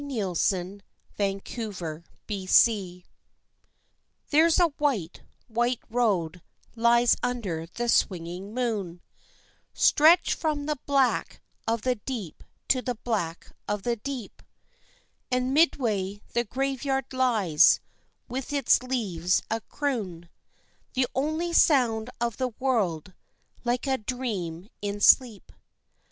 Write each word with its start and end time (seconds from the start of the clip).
SONGS 0.01 0.53
I 0.53 0.59
On 0.59 0.81
the 1.15 1.33
White 1.45 1.57
Road 1.59 3.03
There's 4.31 4.59
a 4.59 4.69
white, 4.79 5.21
white 5.47 5.83
road 5.91 6.41
lies 6.75 7.15
under 7.21 7.67
the 7.67 7.87
swinging 7.87 8.51
moon, 8.51 9.03
Stretched 9.75 10.33
from 10.33 10.65
the 10.65 10.79
black 10.87 11.39
of 11.67 11.83
the 11.83 11.93
deep 11.93 12.43
to 12.69 12.81
the 12.81 12.95
black 12.95 13.51
of 13.67 13.83
the 13.83 13.95
deep, 13.95 14.41
And 15.29 15.53
midway 15.53 16.23
the 16.33 16.45
graveyard 16.45 17.13
lies, 17.13 17.79
with 18.27 18.51
its 18.51 18.81
leaves 18.81 19.43
a 19.51 19.61
croon, 19.61 20.29
The 20.95 21.05
only 21.13 21.53
sound 21.53 22.09
of 22.19 22.37
the 22.37 22.49
world, 22.59 23.13
like 23.63 23.85
a 23.85 23.99
dream 23.99 24.67
in 24.81 24.99
sleep. 24.99 25.51